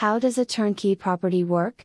How 0.00 0.18
does 0.18 0.38
a 0.38 0.46
turnkey 0.46 0.94
property 0.94 1.44
work? 1.44 1.84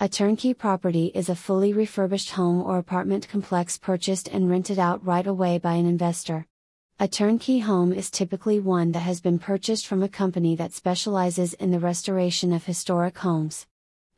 A 0.00 0.08
turnkey 0.08 0.52
property 0.52 1.12
is 1.14 1.28
a 1.28 1.36
fully 1.36 1.72
refurbished 1.72 2.30
home 2.30 2.60
or 2.60 2.76
apartment 2.76 3.28
complex 3.28 3.78
purchased 3.78 4.26
and 4.26 4.50
rented 4.50 4.80
out 4.80 5.06
right 5.06 5.24
away 5.24 5.58
by 5.58 5.74
an 5.74 5.86
investor. 5.86 6.48
A 6.98 7.06
turnkey 7.06 7.60
home 7.60 7.92
is 7.92 8.10
typically 8.10 8.58
one 8.58 8.90
that 8.90 9.06
has 9.06 9.20
been 9.20 9.38
purchased 9.38 9.86
from 9.86 10.02
a 10.02 10.08
company 10.08 10.56
that 10.56 10.72
specializes 10.72 11.54
in 11.54 11.70
the 11.70 11.78
restoration 11.78 12.52
of 12.52 12.64
historic 12.64 13.18
homes. 13.18 13.68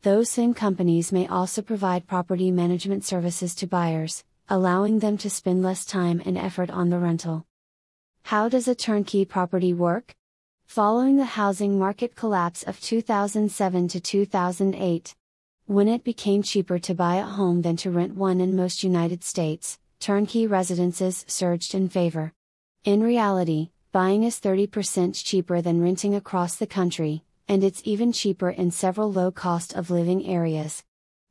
Those 0.01 0.31
same 0.31 0.55
companies 0.55 1.13
may 1.13 1.27
also 1.27 1.61
provide 1.61 2.07
property 2.07 2.51
management 2.51 3.05
services 3.05 3.55
to 3.57 3.67
buyers, 3.67 4.25
allowing 4.49 5.01
them 5.01 5.19
to 5.19 5.29
spend 5.29 5.63
less 5.63 5.85
time 5.85 6.23
and 6.25 6.39
effort 6.39 6.71
on 6.71 6.89
the 6.89 6.99
rental. 6.99 7.45
How 8.23 8.49
does 8.49 8.69
a 8.69 8.75
turnkey 8.75 9.27
property 9.27 9.75
work? 9.75 10.15
Following 10.75 11.19
the 11.19 11.25
housing 11.25 11.79
market 11.79 12.17
collapse 12.17 12.65
of 12.65 12.81
2007 12.81 13.87
to 13.87 14.01
2008, 14.01 15.15
when 15.67 15.87
it 15.87 16.03
became 16.03 16.43
cheaper 16.43 16.81
to 16.81 16.95
buy 16.97 17.15
a 17.15 17.23
home 17.23 17.63
than 17.63 17.77
to 17.77 17.93
rent 17.93 18.17
one 18.17 18.41
in 18.41 18.57
most 18.57 18.83
United 18.83 19.23
States, 19.23 19.79
turnkey 20.01 20.49
residences 20.49 21.25
surged 21.29 21.77
in 21.77 21.89
favor. 21.89 22.33
In 22.83 23.05
reality, 23.05 23.71
buying 23.93 24.25
is 24.25 24.41
30% 24.41 25.15
cheaper 25.25 25.63
than 25.63 25.81
renting 25.81 26.17
across 26.17 26.57
the 26.57 26.67
country, 26.67 27.23
and 27.47 27.63
it's 27.63 27.83
even 27.85 28.13
cheaper 28.13 28.51
in 28.51 28.73
several 28.73 29.13
low 29.13 29.31
cost 29.31 29.77
of 29.77 29.91
living 29.91 30.27
areas. 30.27 30.83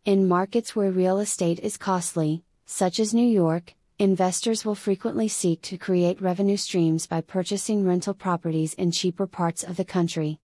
In 0.06 0.26
markets 0.26 0.74
where 0.74 0.90
real 0.90 1.20
estate 1.20 1.60
is 1.60 1.76
costly, 1.76 2.46
such 2.66 2.98
as 2.98 3.14
New 3.14 3.28
York, 3.28 3.74
investors 4.04 4.66
will 4.66 4.76
frequently 4.76 5.30
seek 5.30 5.62
to 5.62 5.78
create 5.78 6.22
revenue 6.22 6.58
streams 6.58 7.08
by 7.08 7.22
purchasing 7.22 7.86
rental 7.86 8.14
properties 8.14 8.74
in 8.74 8.92
cheaper 8.92 9.26
parts 9.26 9.64
of 9.64 9.78
the 9.78 9.86
country. 9.86 10.40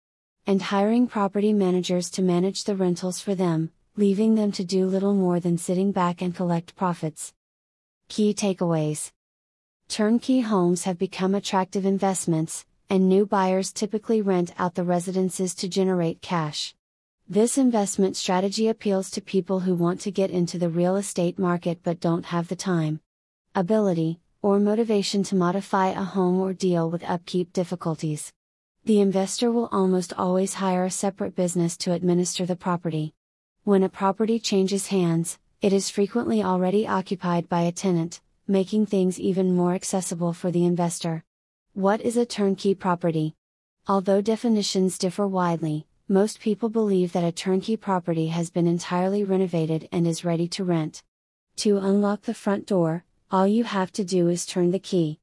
And 0.46 0.62
hiring 0.62 1.08
property 1.08 1.52
managers 1.52 2.08
to 2.10 2.22
manage 2.22 2.62
the 2.62 2.76
rentals 2.76 3.20
for 3.20 3.34
them, 3.34 3.72
leaving 3.96 4.36
them 4.36 4.52
to 4.52 4.64
do 4.64 4.86
little 4.86 5.12
more 5.12 5.40
than 5.40 5.58
sitting 5.58 5.90
back 5.90 6.22
and 6.22 6.32
collect 6.32 6.76
profits. 6.76 7.34
Key 8.08 8.32
takeaways 8.32 9.10
Turnkey 9.88 10.42
homes 10.42 10.84
have 10.84 10.96
become 10.96 11.34
attractive 11.34 11.84
investments, 11.84 12.64
and 12.88 13.08
new 13.08 13.26
buyers 13.26 13.72
typically 13.72 14.22
rent 14.22 14.54
out 14.56 14.76
the 14.76 14.84
residences 14.84 15.52
to 15.56 15.68
generate 15.68 16.22
cash. 16.22 16.76
This 17.28 17.58
investment 17.58 18.16
strategy 18.16 18.68
appeals 18.68 19.10
to 19.10 19.20
people 19.20 19.60
who 19.60 19.74
want 19.74 20.00
to 20.02 20.12
get 20.12 20.30
into 20.30 20.58
the 20.58 20.70
real 20.70 20.94
estate 20.94 21.40
market 21.40 21.80
but 21.82 21.98
don't 21.98 22.26
have 22.26 22.46
the 22.46 22.56
time 22.56 23.00
ability, 23.54 24.20
or 24.42 24.60
motivation 24.60 25.22
to 25.24 25.36
modify 25.36 25.88
a 25.88 26.02
home 26.02 26.40
or 26.40 26.52
deal 26.52 26.90
with 26.90 27.08
upkeep 27.08 27.52
difficulties. 27.52 28.32
The 28.84 29.00
investor 29.00 29.50
will 29.50 29.68
almost 29.72 30.12
always 30.14 30.54
hire 30.54 30.84
a 30.84 30.90
separate 30.90 31.34
business 31.34 31.76
to 31.78 31.92
administer 31.92 32.46
the 32.46 32.56
property. 32.56 33.14
When 33.64 33.82
a 33.82 33.88
property 33.88 34.38
changes 34.38 34.86
hands, 34.86 35.38
it 35.60 35.72
is 35.72 35.90
frequently 35.90 36.42
already 36.42 36.86
occupied 36.86 37.48
by 37.48 37.62
a 37.62 37.72
tenant, 37.72 38.20
making 38.46 38.86
things 38.86 39.20
even 39.20 39.54
more 39.54 39.74
accessible 39.74 40.32
for 40.32 40.50
the 40.50 40.64
investor. 40.64 41.24
What 41.74 42.00
is 42.00 42.16
a 42.16 42.24
turnkey 42.24 42.74
property? 42.74 43.34
Although 43.86 44.20
definitions 44.20 44.98
differ 44.98 45.26
widely, 45.26 45.86
most 46.08 46.40
people 46.40 46.68
believe 46.68 47.12
that 47.12 47.24
a 47.24 47.32
turnkey 47.32 47.76
property 47.76 48.28
has 48.28 48.48
been 48.48 48.66
entirely 48.66 49.24
renovated 49.24 49.88
and 49.92 50.06
is 50.06 50.24
ready 50.24 50.48
to 50.48 50.64
rent. 50.64 51.02
To 51.56 51.76
unlock 51.76 52.22
the 52.22 52.34
front 52.34 52.66
door, 52.66 53.04
all 53.30 53.46
you 53.46 53.62
have 53.62 53.92
to 53.92 54.04
do 54.04 54.28
is 54.28 54.46
turn 54.46 54.70
the 54.70 54.78
key. 54.78 55.18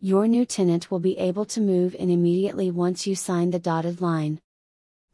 Your 0.00 0.28
new 0.28 0.46
tenant 0.46 0.92
will 0.92 1.00
be 1.00 1.18
able 1.18 1.44
to 1.46 1.60
move 1.60 1.96
in 1.96 2.08
immediately 2.08 2.70
once 2.70 3.04
you 3.04 3.16
sign 3.16 3.50
the 3.50 3.58
dotted 3.58 4.00
line. 4.00 4.40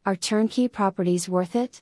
Are 0.05 0.15
turnkey 0.15 0.67
properties 0.67 1.27
worth 1.27 1.55
it? 1.55 1.81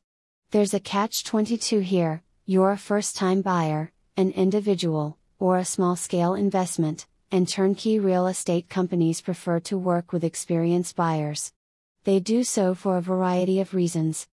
There's 0.51 0.73
a 0.73 0.79
catch 0.79 1.25
22 1.25 1.79
here 1.79 2.23
you're 2.45 2.71
a 2.71 2.77
first 2.77 3.17
time 3.17 3.41
buyer, 3.41 3.91
an 4.15 4.31
individual, 4.31 5.17
or 5.37 5.57
a 5.57 5.65
small 5.65 5.97
scale 5.97 6.33
investment, 6.33 7.07
and 7.29 7.47
turnkey 7.47 7.99
real 7.99 8.27
estate 8.27 8.69
companies 8.69 9.19
prefer 9.19 9.59
to 9.61 9.77
work 9.77 10.13
with 10.13 10.23
experienced 10.23 10.95
buyers. 10.95 11.51
They 12.05 12.21
do 12.21 12.45
so 12.45 12.73
for 12.73 12.95
a 12.95 13.01
variety 13.01 13.59
of 13.59 13.73
reasons. 13.73 14.27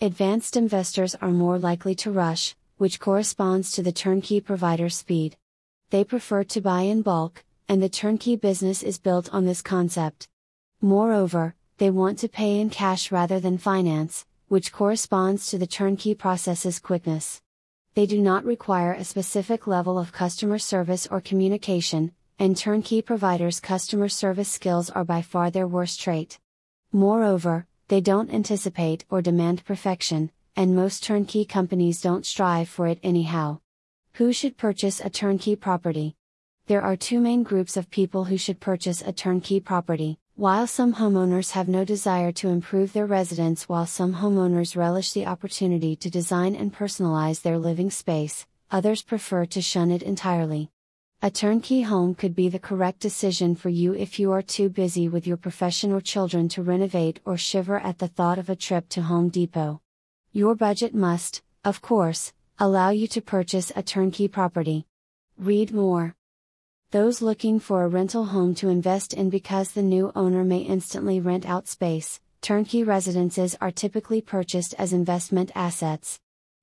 Advanced 0.00 0.56
investors 0.56 1.16
are 1.16 1.30
more 1.30 1.58
likely 1.58 1.96
to 1.96 2.12
rush, 2.12 2.54
which 2.76 3.00
corresponds 3.00 3.72
to 3.72 3.82
the 3.82 3.92
turnkey 3.92 4.40
provider's 4.40 4.96
speed 4.96 5.36
they 5.90 6.04
prefer 6.04 6.44
to 6.44 6.60
buy 6.60 6.82
in 6.82 7.02
bulk, 7.02 7.44
and 7.68 7.82
the 7.82 7.88
turnkey 7.88 8.36
business 8.36 8.82
is 8.82 8.98
built 8.98 9.32
on 9.32 9.46
this 9.46 9.62
concept. 9.62 10.28
Moreover, 10.80 11.54
they 11.78 11.90
want 11.90 12.18
to 12.18 12.28
pay 12.28 12.60
in 12.60 12.70
cash 12.70 13.10
rather 13.10 13.40
than 13.40 13.58
finance, 13.58 14.26
which 14.48 14.72
corresponds 14.72 15.50
to 15.50 15.58
the 15.58 15.66
turnkey 15.66 16.14
process's 16.14 16.78
quickness. 16.78 17.40
They 17.94 18.06
do 18.06 18.20
not 18.20 18.44
require 18.44 18.92
a 18.92 19.04
specific 19.04 19.66
level 19.66 19.98
of 19.98 20.12
customer 20.12 20.58
service 20.58 21.06
or 21.06 21.20
communication, 21.20 22.12
and 22.38 22.56
turnkey 22.56 23.02
providers' 23.02 23.60
customer 23.60 24.08
service 24.08 24.48
skills 24.48 24.90
are 24.90 25.04
by 25.04 25.22
far 25.22 25.50
their 25.50 25.66
worst 25.66 26.00
trait. 26.00 26.38
Moreover, 26.92 27.66
they 27.88 28.00
don't 28.00 28.32
anticipate 28.32 29.04
or 29.10 29.22
demand 29.22 29.64
perfection, 29.64 30.30
and 30.54 30.76
most 30.76 31.02
turnkey 31.02 31.44
companies 31.44 32.00
don't 32.00 32.26
strive 32.26 32.68
for 32.68 32.86
it 32.86 32.98
anyhow. 33.02 33.60
Who 34.18 34.32
should 34.32 34.56
purchase 34.56 34.98
a 34.98 35.10
turnkey 35.10 35.54
property? 35.54 36.16
There 36.66 36.82
are 36.82 36.96
two 36.96 37.20
main 37.20 37.44
groups 37.44 37.76
of 37.76 37.88
people 37.88 38.24
who 38.24 38.36
should 38.36 38.58
purchase 38.58 39.00
a 39.00 39.12
turnkey 39.12 39.60
property. 39.60 40.18
While 40.34 40.66
some 40.66 40.94
homeowners 40.94 41.52
have 41.52 41.68
no 41.68 41.84
desire 41.84 42.32
to 42.32 42.48
improve 42.48 42.92
their 42.92 43.06
residence, 43.06 43.68
while 43.68 43.86
some 43.86 44.14
homeowners 44.14 44.74
relish 44.74 45.12
the 45.12 45.26
opportunity 45.26 45.94
to 45.94 46.10
design 46.10 46.56
and 46.56 46.74
personalize 46.74 47.42
their 47.42 47.58
living 47.58 47.92
space, 47.92 48.44
others 48.72 49.02
prefer 49.02 49.46
to 49.46 49.62
shun 49.62 49.92
it 49.92 50.02
entirely. 50.02 50.68
A 51.22 51.30
turnkey 51.30 51.82
home 51.82 52.16
could 52.16 52.34
be 52.34 52.48
the 52.48 52.58
correct 52.58 52.98
decision 52.98 53.54
for 53.54 53.68
you 53.68 53.94
if 53.94 54.18
you 54.18 54.32
are 54.32 54.42
too 54.42 54.68
busy 54.68 55.08
with 55.08 55.28
your 55.28 55.36
profession 55.36 55.92
or 55.92 56.00
children 56.00 56.48
to 56.48 56.62
renovate 56.64 57.20
or 57.24 57.36
shiver 57.36 57.78
at 57.78 57.98
the 57.98 58.08
thought 58.08 58.40
of 58.40 58.50
a 58.50 58.56
trip 58.56 58.88
to 58.88 59.02
Home 59.02 59.28
Depot. 59.28 59.80
Your 60.32 60.56
budget 60.56 60.92
must, 60.92 61.40
of 61.64 61.80
course, 61.80 62.32
allow 62.60 62.90
you 62.90 63.06
to 63.06 63.20
purchase 63.20 63.70
a 63.76 63.82
turnkey 63.84 64.26
property. 64.26 64.84
Read 65.38 65.72
more. 65.72 66.16
Those 66.90 67.22
looking 67.22 67.60
for 67.60 67.84
a 67.84 67.88
rental 67.88 68.24
home 68.24 68.56
to 68.56 68.68
invest 68.68 69.14
in 69.14 69.30
because 69.30 69.70
the 69.70 69.82
new 69.82 70.10
owner 70.16 70.42
may 70.42 70.58
instantly 70.58 71.20
rent 71.20 71.46
out 71.46 71.68
space, 71.68 72.18
turnkey 72.40 72.82
residences 72.82 73.56
are 73.60 73.70
typically 73.70 74.20
purchased 74.20 74.74
as 74.76 74.92
investment 74.92 75.52
assets. 75.54 76.18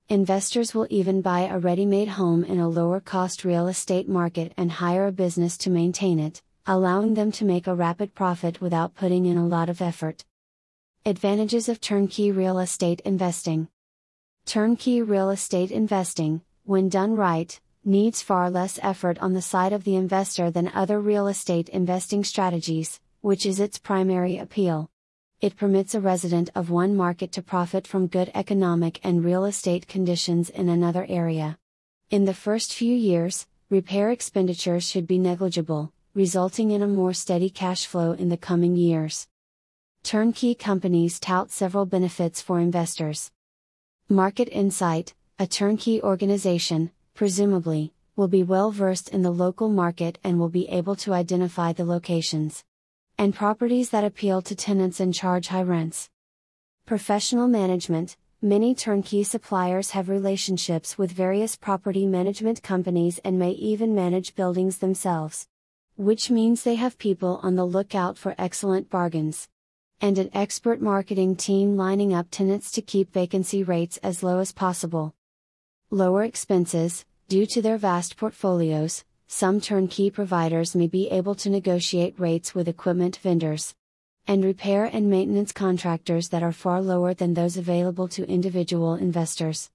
Investors 0.10 0.76
will 0.76 0.88
even 0.90 1.22
buy 1.22 1.42
a 1.42 1.60
ready 1.60 1.86
made 1.86 2.10
home 2.10 2.44
in 2.44 2.60
a 2.60 2.68
lower 2.68 3.00
cost 3.00 3.46
real 3.46 3.70
estate 3.70 4.10
market 4.10 4.52
and 4.58 4.74
hire 4.74 5.08
a 5.08 5.14
business 5.14 5.58
to 5.60 5.70
maintain 5.70 6.20
it, 6.20 6.42
allowing 6.66 7.14
them 7.14 7.32
to 7.32 7.46
make 7.46 7.68
a 7.68 7.76
rapid 7.76 8.14
profit 8.14 8.60
without 8.60 8.96
putting 8.96 9.26
in 9.26 9.38
a 9.38 9.48
lot 9.48 9.70
of 9.70 9.82
effort. 9.82 10.26
Advantages 11.06 11.70
of 11.70 11.80
turnkey 11.80 12.34
real 12.34 12.60
estate 12.60 13.00
investing 13.06 13.70
Turnkey 14.46 15.02
real 15.02 15.32
estate 15.32 15.72
investing, 15.72 16.40
when 16.66 16.88
done 16.88 17.16
right, 17.16 17.60
needs 17.84 18.22
far 18.22 18.52
less 18.52 18.78
effort 18.84 19.18
on 19.18 19.34
the 19.34 19.42
side 19.42 19.74
of 19.74 19.84
the 19.84 19.96
investor 19.96 20.52
than 20.52 20.68
other 20.68 21.02
real 21.02 21.28
estate 21.28 21.68
investing 21.70 22.24
strategies, 22.24 23.00
which 23.22 23.44
is 23.44 23.60
its 23.60 23.80
primary 23.80 24.38
appeal. 24.38 24.88
It 25.42 25.58
permits 25.58 25.96
a 25.96 26.00
resident 26.00 26.52
of 26.54 26.70
one 26.70 26.96
market 26.96 27.32
to 27.34 27.42
profit 27.42 27.88
from 27.88 28.06
good 28.06 28.32
economic 28.36 29.00
and 29.04 29.26
real 29.26 29.46
estate 29.46 29.88
conditions 29.88 30.52
in 30.52 30.70
another 30.70 31.08
area. 31.10 31.58
In 32.12 32.26
the 32.26 32.34
first 32.36 32.72
few 32.72 32.96
years, 32.96 33.48
repair 33.72 34.12
expenditures 34.12 34.88
should 34.88 35.08
be 35.08 35.18
negligible, 35.18 35.92
resulting 36.14 36.70
in 36.70 36.84
a 36.84 36.88
more 36.88 37.14
steady 37.14 37.50
cash 37.50 37.88
flow 37.88 38.12
in 38.12 38.30
the 38.30 38.38
coming 38.38 38.76
years. 38.76 39.28
Turnkey 40.04 40.54
companies 40.54 41.20
tout 41.20 41.50
several 41.50 41.88
benefits 41.88 42.44
for 42.44 42.60
investors. 42.60 43.32
Market 44.10 44.50
Insight, 44.50 45.16
a 45.40 45.48
turnkey 45.48 46.00
organization, 46.00 46.92
presumably, 47.16 47.92
will 48.16 48.28
be 48.28 48.44
well 48.44 48.70
versed 48.70 49.10
in 49.10 49.24
the 49.24 49.32
local 49.32 49.68
market 49.68 50.20
and 50.24 50.40
will 50.40 50.48
be 50.48 50.70
able 50.70 50.96
to 50.98 51.12
identify 51.12 51.74
the 51.74 51.86
locations 51.86 52.64
and 53.18 53.34
properties 53.34 53.90
that 53.90 54.04
appeal 54.04 54.44
to 54.44 54.56
tenants 54.56 55.00
and 55.00 55.12
charge 55.12 55.48
high 55.48 55.64
rents. 55.64 56.12
Professional 56.86 57.48
management 57.48 58.16
Many 58.44 58.76
turnkey 58.76 59.24
suppliers 59.24 59.90
have 59.92 60.08
relationships 60.08 61.00
with 61.00 61.12
various 61.12 61.56
property 61.56 62.06
management 62.06 62.62
companies 62.62 63.20
and 63.26 63.40
may 63.40 63.54
even 63.54 63.96
manage 63.96 64.36
buildings 64.36 64.78
themselves. 64.78 65.48
Which 65.96 66.30
means 66.30 66.62
they 66.62 66.76
have 66.76 67.00
people 67.00 67.40
on 67.42 67.56
the 67.56 67.66
lookout 67.66 68.20
for 68.20 68.36
excellent 68.38 68.92
bargains 68.92 69.48
and 70.06 70.20
an 70.20 70.30
expert 70.36 70.80
marketing 70.80 71.36
team 71.36 71.76
lining 71.76 72.14
up 72.14 72.28
tenants 72.30 72.70
to 72.70 72.80
keep 72.80 73.12
vacancy 73.12 73.64
rates 73.64 73.98
as 74.04 74.22
low 74.22 74.38
as 74.38 74.52
possible. 74.52 75.16
Lower 75.90 76.24
expenses, 76.24 77.06
due 77.28 77.48
to 77.48 77.60
their 77.60 77.80
vast 77.80 78.16
portfolios, 78.16 79.04
some 79.26 79.60
turnkey 79.60 80.12
providers 80.12 80.76
may 80.76 80.86
be 80.86 81.10
able 81.10 81.34
to 81.34 81.50
negotiate 81.50 82.20
rates 82.20 82.54
with 82.54 82.68
equipment 82.68 83.18
vendors. 83.18 83.74
and 84.28 84.44
repair 84.44 84.86
and 84.86 85.10
maintenance 85.10 85.52
contractors 85.52 86.30
that 86.30 86.42
are 86.42 86.52
far 86.52 86.82
lower 86.82 87.14
than 87.14 87.34
those 87.34 87.58
available 87.58 88.08
to 88.08 88.28
individual 88.28 88.96
investors. 88.96 89.70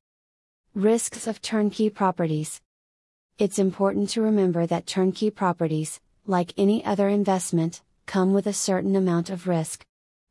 Risks 0.75 1.27
of 1.27 1.41
turnkey 1.41 1.89
properties. 1.89 2.61
It's 3.39 3.59
important 3.59 4.11
to 4.11 4.23
remember 4.23 4.67
that 4.67 4.87
turnkey 4.87 5.31
properties, 5.31 6.01
like 6.27 6.53
any 6.57 6.85
other 6.85 7.09
investment, 7.09 7.83
come 8.07 8.33
with 8.33 8.47
a 8.47 8.53
certain 8.53 8.97
amount 8.97 9.31
of 9.31 9.47
risk. 9.47 9.85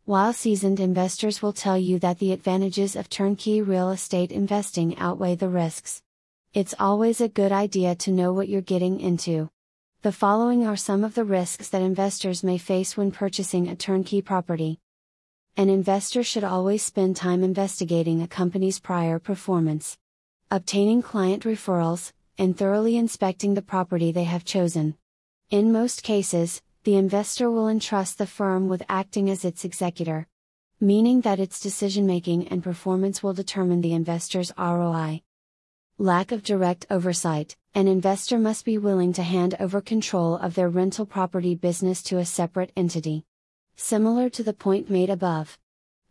While 0.09 0.33
seasoned 0.33 0.79
investors 0.79 1.43
will 1.43 1.53
tell 1.53 1.77
you 1.77 1.99
that 1.99 2.17
the 2.17 2.31
advantages 2.31 2.95
of 2.95 3.11
turnkey 3.11 3.61
real 3.61 3.91
estate 3.91 4.31
investing 4.31 4.97
outweigh 4.97 5.35
the 5.35 5.49
risks. 5.49 6.01
It's 6.51 6.73
always 6.79 7.21
a 7.21 7.29
good 7.29 7.51
idea 7.51 7.93
to 7.93 8.11
know 8.11 8.33
what 8.33 8.49
you're 8.49 8.59
getting 8.59 8.99
into. 8.99 9.51
The 10.01 10.11
following 10.11 10.65
are 10.65 10.75
some 10.75 11.03
of 11.03 11.13
the 11.13 11.23
risks 11.23 11.69
that 11.69 11.83
investors 11.83 12.43
may 12.43 12.57
face 12.57 12.97
when 12.97 13.11
purchasing 13.11 13.67
a 13.67 13.75
turnkey 13.75 14.19
property. 14.23 14.79
An 15.55 15.69
investor 15.69 16.23
should 16.23 16.43
always 16.43 16.81
spend 16.81 17.15
time 17.15 17.43
investigating 17.43 18.23
a 18.23 18.27
company's 18.27 18.79
prior 18.79 19.19
performance, 19.19 19.95
obtaining 20.49 21.03
client 21.03 21.43
referrals, 21.43 22.13
and 22.35 22.57
thoroughly 22.57 22.97
inspecting 22.97 23.53
the 23.53 23.61
property 23.61 24.11
they 24.11 24.23
have 24.23 24.43
chosen. 24.43 24.97
In 25.51 25.71
most 25.71 26.01
cases, 26.01 26.63
the 26.83 26.95
investor 26.95 27.51
will 27.51 27.67
entrust 27.67 28.17
the 28.17 28.25
firm 28.25 28.69
with 28.69 28.83
acting 28.87 29.29
as 29.29 29.43
its 29.43 29.65
executor, 29.65 30.27
meaning 30.79 31.21
that 31.21 31.39
its 31.39 31.59
decision 31.59 32.07
making 32.07 32.47
and 32.47 32.63
performance 32.63 33.21
will 33.21 33.33
determine 33.33 33.81
the 33.81 33.93
investor's 33.93 34.53
ROI. 34.57 35.21
Lack 35.97 36.31
of 36.31 36.43
direct 36.43 36.85
oversight 36.89 37.57
An 37.75 37.89
investor 37.89 38.39
must 38.39 38.63
be 38.63 38.77
willing 38.77 39.11
to 39.13 39.23
hand 39.23 39.55
over 39.59 39.81
control 39.81 40.37
of 40.37 40.55
their 40.55 40.69
rental 40.69 41.05
property 41.05 41.53
business 41.53 42.01
to 42.03 42.17
a 42.17 42.25
separate 42.25 42.71
entity. 42.77 43.25
Similar 43.75 44.29
to 44.29 44.43
the 44.43 44.53
point 44.53 44.89
made 44.89 45.09
above. 45.09 45.59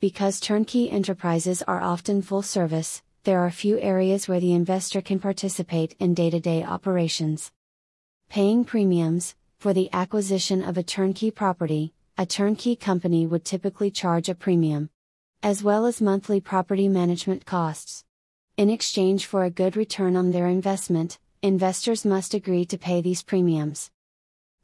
Because 0.00 0.38
turnkey 0.38 0.90
enterprises 0.90 1.62
are 1.62 1.80
often 1.80 2.20
full 2.20 2.42
service, 2.42 3.02
there 3.24 3.40
are 3.40 3.50
few 3.50 3.78
areas 3.80 4.28
where 4.28 4.40
the 4.40 4.52
investor 4.52 5.00
can 5.00 5.18
participate 5.18 5.96
in 5.98 6.12
day 6.12 6.28
to 6.28 6.38
day 6.38 6.62
operations. 6.62 7.50
Paying 8.28 8.64
premiums 8.64 9.34
For 9.58 9.74
the 9.74 9.90
acquisition 9.92 10.62
of 10.62 10.78
a 10.78 10.84
turnkey 10.84 11.32
property, 11.32 11.92
a 12.16 12.24
turnkey 12.24 12.76
company 12.76 13.26
would 13.26 13.44
typically 13.44 13.90
charge 13.90 14.28
a 14.28 14.34
premium, 14.36 14.88
as 15.42 15.64
well 15.64 15.84
as 15.84 16.00
monthly 16.00 16.40
property 16.40 16.88
management 16.88 17.44
costs. 17.44 18.04
In 18.56 18.70
exchange 18.70 19.26
for 19.26 19.42
a 19.42 19.50
good 19.50 19.76
return 19.76 20.14
on 20.14 20.30
their 20.30 20.46
investment, 20.46 21.18
investors 21.42 22.04
must 22.04 22.34
agree 22.34 22.66
to 22.66 22.78
pay 22.78 23.00
these 23.00 23.24
premiums. 23.24 23.90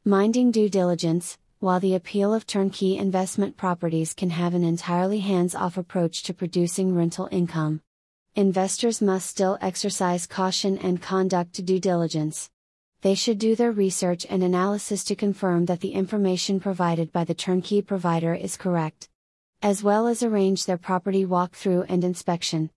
Minding 0.05 0.49
due 0.49 0.69
diligence 0.69 1.37
While 1.59 1.81
the 1.81 1.95
appeal 1.95 2.33
of 2.33 2.47
turnkey 2.47 2.95
investment 2.95 3.57
properties 3.57 4.13
can 4.13 4.29
have 4.29 4.53
an 4.53 4.63
entirely 4.63 5.19
hands 5.19 5.55
off 5.55 5.77
approach 5.77 6.23
to 6.23 6.33
producing 6.33 6.95
rental 6.95 7.27
income, 7.33 7.81
investors 8.33 9.01
must 9.01 9.29
still 9.29 9.57
exercise 9.59 10.25
caution 10.25 10.77
and 10.77 11.01
conduct 11.01 11.65
due 11.65 11.81
diligence. 11.81 12.49
They 13.05 13.13
should 13.13 13.37
do 13.37 13.55
their 13.55 13.71
research 13.71 14.25
and 14.31 14.41
analysis 14.41 15.03
to 15.03 15.15
confirm 15.15 15.65
that 15.65 15.81
the 15.81 15.91
information 15.91 16.59
provided 16.59 17.11
by 17.11 17.23
the 17.23 17.35
turnkey 17.35 17.83
provider 17.83 18.33
is 18.33 18.57
correct, 18.57 19.09
as 19.61 19.83
well 19.83 20.07
as 20.07 20.23
arrange 20.23 20.65
their 20.65 20.79
property 20.79 21.23
walkthrough 21.23 21.85
and 21.87 22.03
inspection. 22.03 22.71